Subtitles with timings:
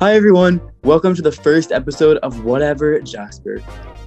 [0.00, 0.62] Hi, everyone.
[0.82, 3.62] Welcome to the first episode of Whatever Jasper.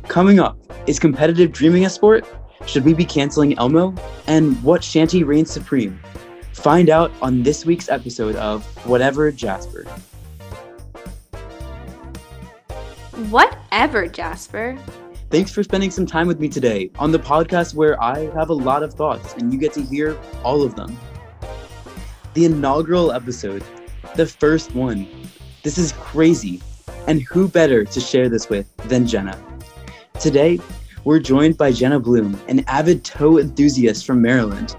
[0.08, 2.26] Coming up, is competitive dreaming a sport?
[2.66, 3.94] Should we be canceling Elmo?
[4.26, 6.00] And what shanty reigns supreme?
[6.52, 9.84] Find out on this week's episode of Whatever Jasper.
[13.30, 14.76] Whatever, Jasper.
[15.30, 18.56] Thanks for spending some time with me today on the podcast where I have a
[18.56, 20.98] lot of thoughts and you get to hear all of them.
[22.34, 23.64] The inaugural episode,
[24.16, 25.08] the first one.
[25.64, 26.62] This is crazy.
[27.08, 29.42] And who better to share this with than Jenna?
[30.20, 30.60] Today,
[31.06, 34.76] we're joined by Jenna Bloom, an avid tow enthusiast from Maryland.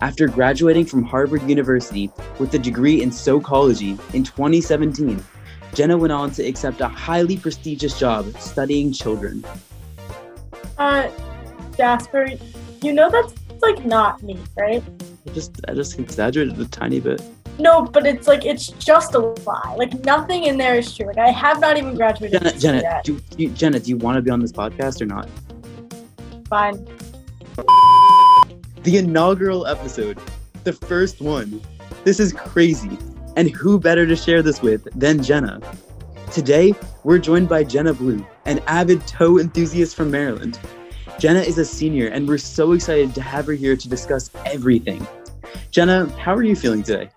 [0.00, 5.20] After graduating from Harvard University with a degree in sociology in 2017,
[5.74, 9.44] Jenna went on to accept a highly prestigious job studying children.
[10.78, 11.10] Uh,
[11.76, 12.28] Jasper,
[12.82, 14.82] you know that's like not me, right?
[15.26, 17.20] I just I just exaggerated a tiny bit.
[17.60, 19.74] No, but it's like it's just a lie.
[19.76, 21.06] Like nothing in there is true.
[21.06, 23.04] Like I have not even graduated Jenna, Jenna, yet.
[23.04, 25.28] do you, Jenna, do you want to be on this podcast or not?
[26.48, 26.86] Fine.
[28.82, 30.18] The inaugural episode,
[30.64, 31.60] the first one.
[32.04, 32.96] This is crazy.
[33.36, 35.60] And who better to share this with than Jenna?
[36.32, 36.74] Today,
[37.04, 40.58] we're joined by Jenna Bloom, an avid tow enthusiast from Maryland.
[41.18, 45.06] Jenna is a senior, and we're so excited to have her here to discuss everything.
[45.70, 47.10] Jenna, how are you feeling today?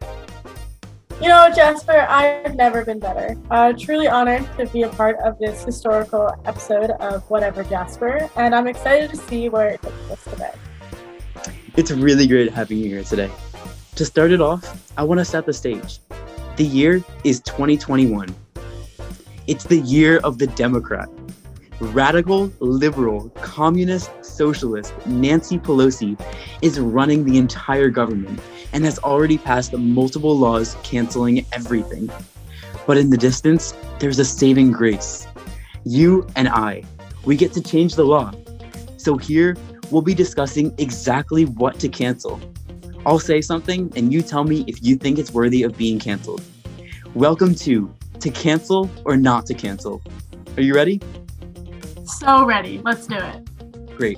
[1.23, 3.37] You know, Jasper, I've never been better.
[3.49, 8.53] Uh, truly honored to be a part of this historical episode of Whatever Jasper, and
[8.53, 10.51] I'm excited to see where it takes us today.
[11.77, 13.31] It's really great having you here today.
[13.95, 15.99] To start it off, I want to set the stage.
[16.57, 18.35] The year is 2021.
[19.47, 21.07] It's the year of the Democrat.
[21.79, 26.21] Radical, liberal, communist, socialist Nancy Pelosi
[26.61, 28.41] is running the entire government
[28.73, 32.09] and has already passed multiple laws canceling everything.
[32.85, 35.25] But in the distance, there's a saving grace.
[35.85, 36.83] You and I,
[37.23, 38.33] we get to change the law.
[38.97, 39.55] So here,
[39.91, 42.41] we'll be discussing exactly what to cancel.
[43.05, 46.41] I'll say something and you tell me if you think it's worthy of being canceled.
[47.13, 50.01] Welcome to To Cancel or Not to Cancel.
[50.57, 50.99] Are you ready?
[52.05, 52.81] So ready.
[52.83, 53.95] Let's do it.
[53.95, 54.17] Great.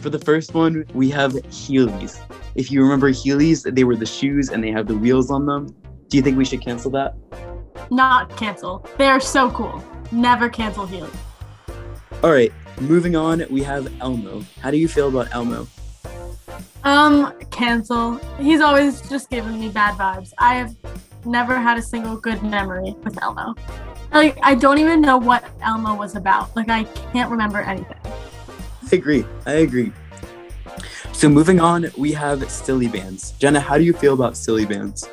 [0.00, 2.20] For the first one, we have Heelys.
[2.54, 5.74] If you remember Heelys, they were the shoes and they have the wheels on them.
[6.08, 7.14] Do you think we should cancel that?
[7.90, 8.86] Not cancel.
[8.96, 9.82] They are so cool.
[10.12, 11.10] Never cancel Healy.
[12.22, 14.44] All right, moving on, we have Elmo.
[14.60, 15.66] How do you feel about Elmo?
[16.84, 18.18] Um, cancel.
[18.38, 20.32] He's always just giving me bad vibes.
[20.38, 20.76] I have
[21.24, 23.54] never had a single good memory with Elmo.
[24.12, 26.54] Like, I don't even know what Elmo was about.
[26.54, 27.98] Like, I can't remember anything.
[28.04, 29.24] I agree.
[29.44, 29.92] I agree.
[31.14, 33.38] So moving on, we have Silly Bandz.
[33.38, 35.08] Jenna, how do you feel about Silly Bandz?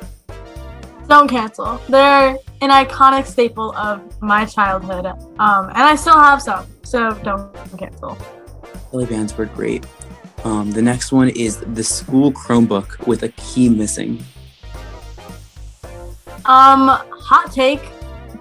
[1.08, 1.80] Don't cancel.
[1.88, 5.06] They're an iconic staple of my childhood.
[5.06, 8.18] Um, and I still have some, so don't cancel.
[8.90, 9.86] Silly Bandz were great.
[10.44, 14.22] Um, the next one is the school Chromebook with a key missing.
[16.44, 17.80] Um, hot take,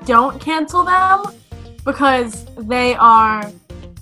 [0.05, 1.25] don't cancel them
[1.85, 3.49] because they are,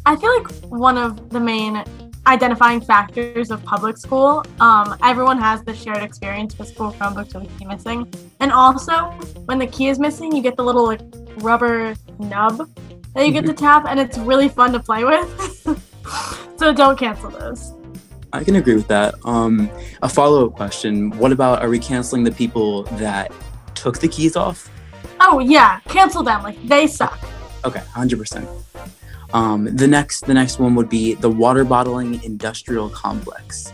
[0.06, 1.84] I feel like one of the main
[2.30, 4.46] identifying factors of public school.
[4.60, 8.08] Um, everyone has the shared experience with school Chromebooks with the key missing.
[8.40, 9.10] And also,
[9.46, 11.02] when the key is missing, you get the little like
[11.38, 12.70] rubber nub
[13.16, 15.28] that you get to tap, and it's really fun to play with.
[16.58, 17.74] so don't cancel those.
[18.32, 19.16] I can agree with that.
[19.26, 19.70] Um,
[20.04, 23.32] a follow up question What about are we canceling the people that
[23.74, 24.70] took the keys off?
[25.20, 26.44] Oh, yeah, cancel them.
[26.44, 27.20] Like, they suck.
[27.66, 28.48] Okay, 100%.
[29.34, 33.72] Um, the next the next one would be the water bottling industrial complex.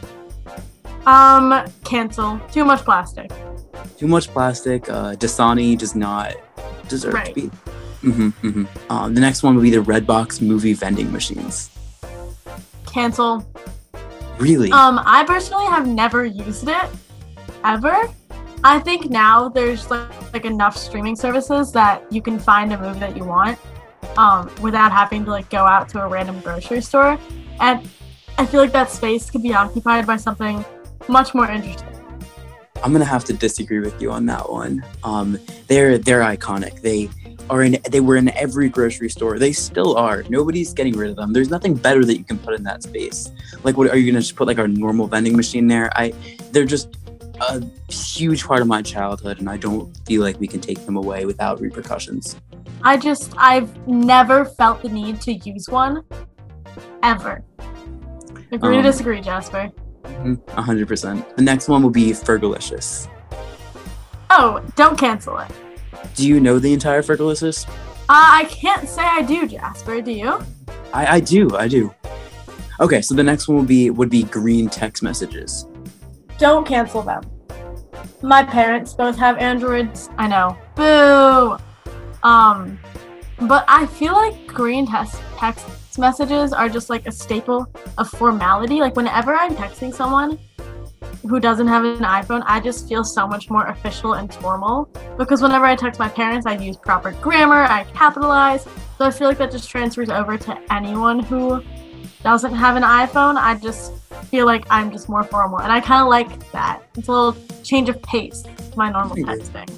[1.05, 2.39] Um, cancel.
[2.51, 3.31] Too much plastic.
[3.97, 4.89] Too much plastic.
[4.89, 6.33] Uh, Dasani does not
[6.89, 7.33] deserve Right.
[7.35, 7.51] to be.
[8.01, 11.69] hmm hmm Um, the next one would be the Redbox movie vending machines.
[12.91, 13.45] Cancel.
[14.39, 14.71] Really?
[14.71, 16.89] Um, I personally have never used it
[17.63, 18.09] ever.
[18.63, 22.99] I think now there's like, like enough streaming services that you can find a movie
[22.99, 23.57] that you want
[24.17, 27.19] um, without having to like go out to a random grocery store.
[27.59, 27.87] And
[28.37, 30.63] I feel like that space could be occupied by something
[31.07, 31.89] much more interesting.
[32.83, 34.85] I'm gonna have to disagree with you on that one.
[35.03, 36.81] Um, they're they're iconic.
[36.81, 37.09] They
[37.49, 39.39] are in they were in every grocery store.
[39.39, 40.23] They still are.
[40.29, 41.33] Nobody's getting rid of them.
[41.33, 43.31] There's nothing better that you can put in that space.
[43.63, 45.89] Like, what are you gonna just put like a normal vending machine there?
[45.97, 46.13] I
[46.51, 46.97] they're just
[47.41, 50.95] a huge part of my childhood, and I don't feel like we can take them
[50.95, 52.35] away without repercussions.
[52.85, 56.03] I just, I've never felt the need to use one
[57.03, 57.43] ever.
[58.51, 59.71] Agree Um, to disagree, Jasper.
[60.05, 61.35] A hundred percent.
[61.35, 63.09] The next one will be Fergalicious.
[64.29, 65.51] Oh, don't cancel it.
[66.15, 67.67] Do you know the entire Fergalicious?
[68.07, 69.99] Uh, I can't say I do, Jasper.
[70.01, 70.39] Do you?
[70.93, 71.49] I, I do.
[71.57, 71.93] I do.
[72.79, 75.67] Okay, so the next one would be would be green text messages.
[76.37, 77.23] Don't cancel them.
[78.21, 80.09] My parents both have Androids.
[80.19, 80.55] I know.
[80.75, 81.57] Boo.
[82.25, 82.79] Um,
[83.39, 87.67] but I feel like green text text messages are just like a staple
[87.99, 88.79] of formality.
[88.79, 90.39] Like whenever I'm texting someone
[91.21, 94.89] who doesn't have an iPhone, I just feel so much more official and formal
[95.19, 98.63] because whenever I text my parents, I use proper grammar, I capitalize.
[98.97, 101.61] So I feel like that just transfers over to anyone who
[102.23, 103.35] doesn't have an iPhone.
[103.35, 103.93] I just
[104.31, 106.81] feel like I'm just more formal, and I kind of like that.
[106.97, 109.69] It's a little change of pace to my normal texting.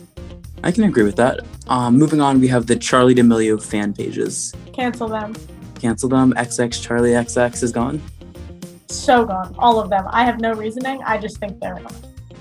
[0.63, 1.41] I can agree with that.
[1.67, 4.53] Um, moving on, we have the Charli D'Amelio fan pages.
[4.73, 5.35] Cancel them.
[5.75, 6.33] Cancel them.
[6.33, 8.01] XX Charlie XX is gone.
[8.87, 9.55] So gone.
[9.59, 10.05] All of them.
[10.09, 11.01] I have no reasoning.
[11.03, 11.95] I just think they're gone.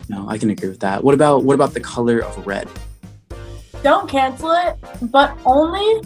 [0.09, 1.03] No, I can agree with that.
[1.03, 2.69] What about what about the color of red?
[3.83, 4.77] Don't cancel it,
[5.11, 6.03] but only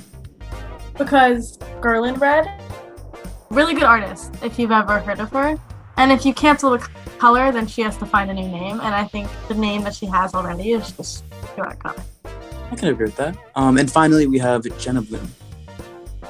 [0.97, 2.51] because girl in red,
[3.51, 4.35] really good artist.
[4.43, 5.59] If you've ever heard of her,
[5.97, 6.79] and if you cancel the
[7.19, 8.81] color, then she has to find a new name.
[8.81, 11.25] And I think the name that she has already is just
[12.71, 13.37] I can agree with that.
[13.55, 15.29] Um, and finally, we have Jenna Bloom.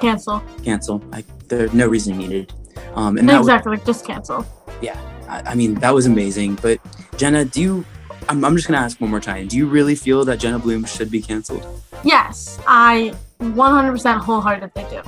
[0.00, 0.42] Cancel.
[0.64, 1.02] Cancel.
[1.12, 2.52] I, there's no reason needed.
[2.94, 4.46] Um, and exactly, was, just cancel.
[4.80, 6.56] Yeah, I, I, mean that was amazing.
[6.56, 6.80] But
[7.16, 7.84] Jenna, do you?
[8.28, 9.48] I'm, I'm just gonna ask one more time.
[9.48, 11.66] Do you really feel that Jenna Bloom should be canceled?
[12.04, 15.02] Yes, I 100% wholeheartedly do.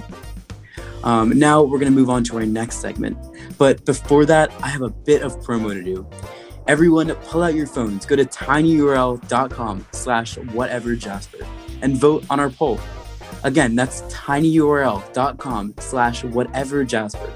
[1.03, 3.17] Um, now we're gonna move on to our next segment.
[3.59, 6.07] But before that, I have a bit of promo to do.
[6.69, 11.45] Everyone, pull out your phones, go to tinyurl.com slash whatever Jasper
[11.83, 12.79] and vote on our poll.
[13.43, 17.33] Again, that's tinyurl.com slash whatever Jasper.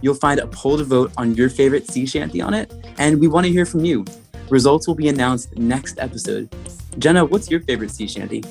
[0.00, 3.28] You'll find a poll to vote on your favorite sea shanty on it, and we
[3.28, 4.04] want to hear from you.
[4.48, 6.54] Results will be announced next episode.
[6.98, 8.42] Jenna, what's your favorite sea shanty?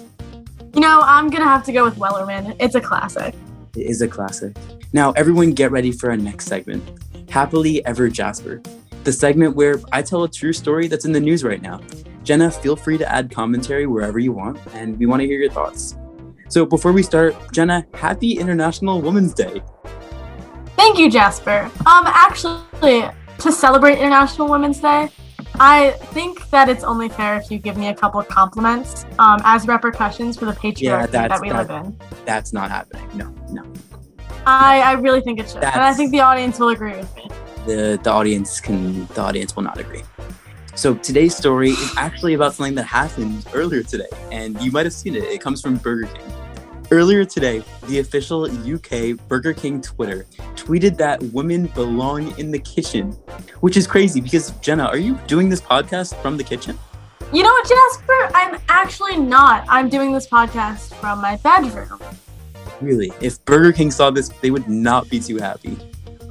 [0.75, 2.55] You know, I'm gonna have to go with Wellerman.
[2.59, 3.33] It's a classic.
[3.75, 4.55] It is a classic.
[4.91, 6.83] Now, everyone get ready for our next segment.
[7.29, 8.61] Happily Ever Jasper
[9.03, 11.81] the segment where I tell a true story that's in the news right now.
[12.23, 15.51] Jenna, feel free to add commentary wherever you want, and we want to hear your
[15.51, 15.97] thoughts.
[16.47, 19.61] So before we start, Jenna, happy International Women's Day.
[20.77, 21.69] Thank you, Jasper.
[21.85, 23.09] Um, actually,
[23.39, 25.09] to celebrate International Women's Day,
[25.55, 29.41] I think that it's only fair if you give me a couple of compliments um,
[29.43, 30.83] as repercussions for the patriarchy
[31.13, 31.97] yeah, that we that, live in.
[32.25, 33.07] That's not happening.
[33.15, 33.63] No, no.
[34.45, 35.61] I, I really think it should.
[35.61, 37.22] That's, and I think the audience will agree with me
[37.65, 40.03] the, the audience can the audience will not agree.
[40.75, 44.93] So today's story is actually about something that happened earlier today, and you might have
[44.93, 45.23] seen it.
[45.23, 46.33] It comes from Burger King.
[46.91, 50.25] Earlier today, the official UK Burger King Twitter
[50.55, 53.11] tweeted that women belong in the kitchen,
[53.61, 56.77] which is crazy because Jenna, are you doing this podcast from the kitchen?
[57.31, 58.29] You know what, Jasper?
[58.35, 59.65] I'm actually not.
[59.69, 61.99] I'm doing this podcast from my bedroom.
[62.81, 63.11] Really?
[63.21, 65.77] If Burger King saw this, they would not be too happy.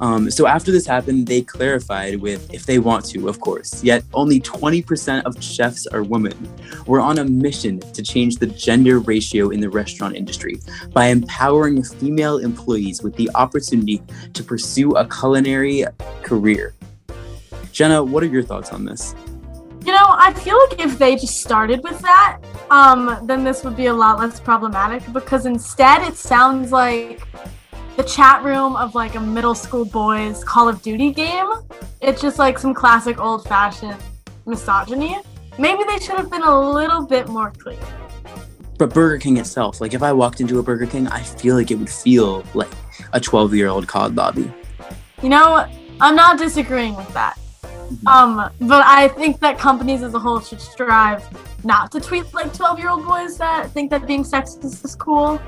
[0.03, 3.81] Um, so after this happened, they clarified with if they want to, of course.
[3.81, 6.33] Yet only 20% of chefs are women.
[6.85, 10.59] We're on a mission to change the gender ratio in the restaurant industry
[10.91, 14.03] by empowering female employees with the opportunity
[14.33, 15.85] to pursue a culinary
[16.21, 16.73] career.
[17.71, 19.15] Jenna, what are your thoughts on this?
[19.85, 22.39] You know, I feel like if they just started with that,
[22.69, 27.21] um, then this would be a lot less problematic because instead it sounds like
[27.95, 31.51] the chat room of like a middle school boys Call of Duty game.
[32.01, 33.97] It's just like some classic old fashioned
[34.45, 35.17] misogyny.
[35.59, 37.77] Maybe they should have been a little bit more clear.
[38.79, 41.69] But Burger King itself, like if I walked into a Burger King, I feel like
[41.69, 42.71] it would feel like
[43.13, 44.51] a 12 year old COD lobby.
[45.21, 45.67] You know,
[46.01, 47.37] I'm not disagreeing with that.
[47.63, 48.07] Mm-hmm.
[48.07, 51.23] Um, but I think that companies as a whole should strive
[51.63, 55.39] not to tweet like 12 year old boys that think that being sexist is cool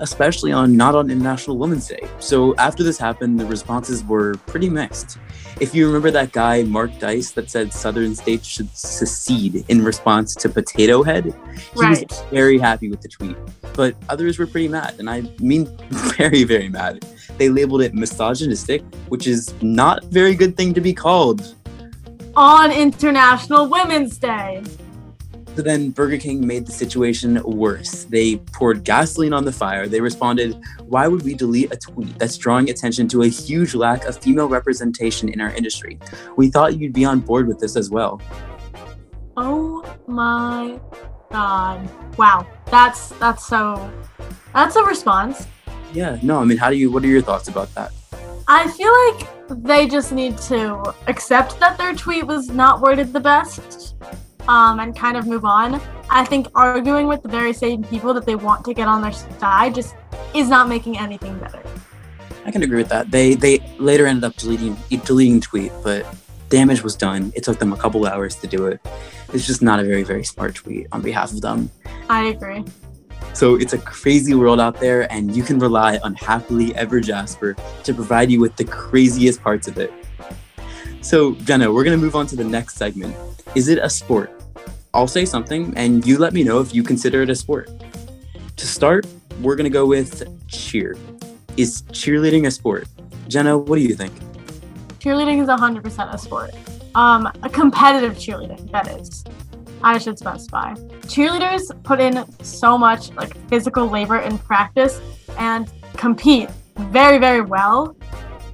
[0.00, 2.08] especially on not on International Women's Day.
[2.18, 5.18] So after this happened, the responses were pretty mixed.
[5.60, 10.34] If you remember that guy Mark Dice that said Southern states should secede in response
[10.36, 12.08] to Potato Head, he right.
[12.08, 13.36] was very happy with the tweet.
[13.74, 15.66] But others were pretty mad, and I mean
[16.16, 17.04] very very mad.
[17.38, 21.54] They labeled it misogynistic, which is not a very good thing to be called
[22.36, 24.62] on International Women's Day.
[25.56, 28.04] So then Burger King made the situation worse.
[28.04, 29.88] They poured gasoline on the fire.
[29.88, 34.04] They responded, Why would we delete a tweet that's drawing attention to a huge lack
[34.04, 35.98] of female representation in our industry?
[36.36, 38.20] We thought you'd be on board with this as well.
[39.36, 40.78] Oh my
[41.30, 41.88] god.
[42.16, 42.46] Wow.
[42.70, 43.90] That's that's so
[44.52, 45.46] that's a response.
[45.92, 47.92] Yeah, no, I mean how do you what are your thoughts about that?
[48.46, 53.20] I feel like they just need to accept that their tweet was not worded the
[53.20, 53.94] best
[54.48, 55.80] um, and kind of move on.
[56.10, 59.12] I think arguing with the very same people that they want to get on their
[59.12, 59.94] side just
[60.34, 61.62] is not making anything better.
[62.44, 63.10] I can agree with that.
[63.10, 66.06] They they later ended up deleting deleting tweet, but
[66.48, 67.30] damage was done.
[67.36, 68.80] It took them a couple hours to do it.
[69.34, 71.70] It's just not a very very smart tweet on behalf of them.
[72.08, 72.64] I agree.
[73.34, 77.54] So it's a crazy world out there, and you can rely on Happily Ever Jasper
[77.84, 79.92] to provide you with the craziest parts of it.
[81.02, 83.14] So, Jenna, we're going to move on to the next segment.
[83.54, 84.37] Is it a sport?
[84.94, 87.70] I'll say something, and you let me know if you consider it a sport.
[88.56, 89.06] To start,
[89.42, 90.96] we're going to go with cheer.
[91.56, 92.88] Is cheerleading a sport?
[93.28, 94.12] Jenna, what do you think?
[94.98, 96.50] Cheerleading is 100% a sport.
[96.94, 99.24] Um, a competitive cheerleading, that is.
[99.82, 100.74] I should specify.
[101.02, 105.00] Cheerleaders put in so much like physical labor and practice
[105.36, 107.96] and compete very, very well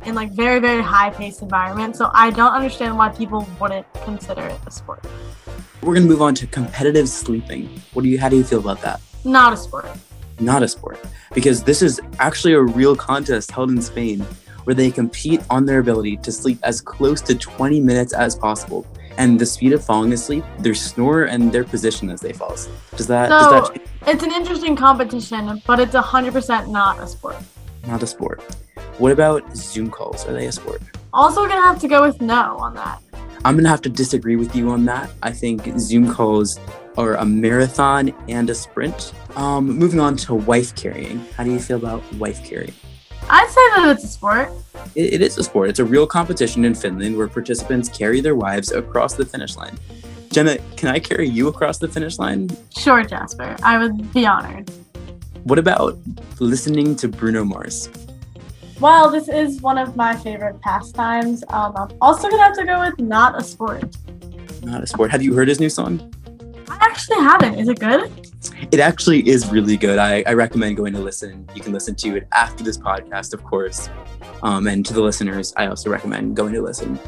[0.05, 1.97] in like very, very high paced environment.
[1.97, 5.05] So I don't understand why people wouldn't consider it a sport.
[5.85, 7.69] We're gonna move on to competitive sleeping.
[7.93, 9.03] What do you how do you feel about that?
[9.23, 9.87] Not a sport.
[10.41, 10.99] Not a sport.
[11.35, 14.21] Because this is actually a real contest held in Spain
[14.65, 18.87] where they compete on their ability to sleep as close to 20 minutes as possible
[19.19, 22.77] and the speed of falling asleep, their snore, and their position as they fall asleep.
[22.97, 23.29] Does that?
[23.29, 27.37] So does that it's an interesting competition, but it's hundred percent not a sport.
[27.87, 28.43] Not a sport.
[28.99, 30.25] What about Zoom calls?
[30.27, 30.81] Are they a sport?
[31.13, 33.03] Also, gonna have to go with no on that.
[33.45, 35.11] I'm gonna have to disagree with you on that.
[35.23, 36.61] I think Zoom calls
[36.97, 39.13] are a marathon and a sprint.
[39.35, 41.19] Um, moving on to wife carrying.
[41.37, 42.73] How do you feel about wife carrying?
[43.29, 44.51] I'd say that it's a sport.
[44.95, 45.71] It, it is a sport.
[45.71, 49.77] It's a real competition in Finland where participants carry their wives across the finish line.
[50.31, 52.49] Jenna, can I carry you across the finish line?
[52.77, 53.57] Sure, Jasper.
[53.63, 54.71] I would be honored.
[55.45, 55.99] What about
[56.39, 57.89] listening to Bruno Mars?
[58.81, 61.45] Well, this is one of my favorite pastimes.
[61.49, 63.97] Um, I'm also gonna have to go with not a sport.
[64.63, 65.11] Not a sport.
[65.11, 66.13] Have you heard his new song?
[66.69, 67.59] I actually haven't.
[67.59, 68.11] Is it good?
[68.73, 69.99] It actually is really good.
[69.99, 71.49] I, I recommend going to listen.
[71.55, 73.89] You can listen to it after this podcast, of course.
[74.43, 76.99] Um, and to the listeners, I also recommend going to listen.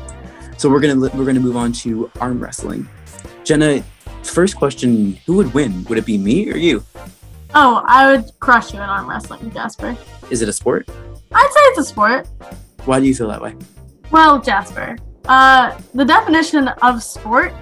[0.58, 2.88] So we're gonna we're gonna move on to arm wrestling.
[3.44, 3.82] Jenna,
[4.22, 5.84] first question: Who would win?
[5.84, 6.84] Would it be me or you?
[7.54, 9.96] Oh, I would crush you in arm wrestling, Jasper.
[10.30, 10.88] Is it a sport?
[11.32, 12.26] I'd say it's a sport.
[12.84, 13.54] Why do you feel that way?
[14.10, 17.52] Well, Jasper, uh, the definition of sport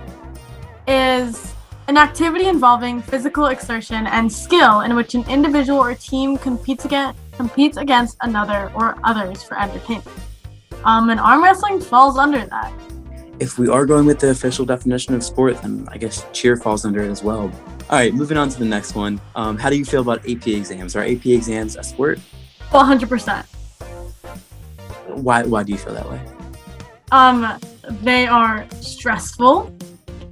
[0.87, 1.55] is
[1.89, 7.19] an activity involving physical exertion and skill in which an individual or team competes against
[7.33, 10.09] competes against another or others for entertainment.
[10.85, 12.73] Um, and arm wrestling falls under that.
[13.41, 16.85] If we are going with the official definition of sport, then I guess cheer falls
[16.85, 17.51] under it as well.
[17.91, 19.21] All right, moving on to the next one.
[19.35, 20.95] Um, how do you feel about AP exams?
[20.95, 22.21] Are AP exams a sport?
[22.73, 23.45] Well, 100%.
[25.09, 26.21] Why, why do you feel that way?
[27.13, 27.59] Um,
[28.03, 29.73] they are stressful.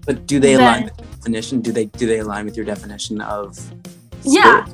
[0.04, 1.60] But do they align with the definition?
[1.60, 3.74] Do they do they align with your definition of sport?
[4.24, 4.66] Yeah.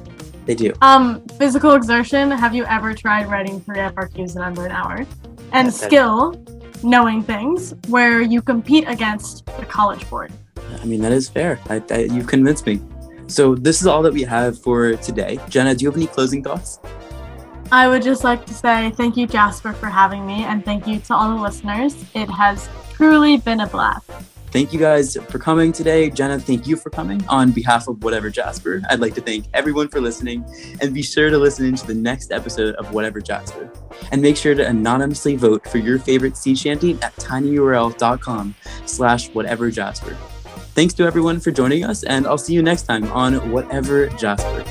[0.46, 0.72] They do.
[0.80, 2.30] Um, physical exertion.
[2.30, 5.06] Have you ever tried writing three FRQs in under an hour?
[5.52, 6.42] And that- skill,
[6.82, 10.32] knowing things, where you compete against the college board.
[10.80, 11.58] I mean, that is fair.
[11.68, 12.80] I, I, you've convinced me.
[13.26, 15.38] So this is all that we have for today.
[15.50, 16.78] Jenna, do you have any closing thoughts?
[17.70, 20.98] I would just like to say thank you, Jasper, for having me, and thank you
[21.00, 21.94] to all the listeners.
[22.14, 24.10] It has truly been a blast.
[24.50, 26.08] Thank you guys for coming today.
[26.08, 27.22] Jenna, thank you for coming.
[27.28, 30.42] On behalf of Whatever Jasper, I'd like to thank everyone for listening
[30.80, 33.70] and be sure to listen into the next episode of Whatever Jasper.
[34.10, 38.54] And make sure to anonymously vote for your favorite sea shanty at tinyurl.com
[38.86, 40.16] slash whatever Jasper.
[40.74, 44.64] Thanks to everyone for joining us, and I'll see you next time on Whatever Jasper.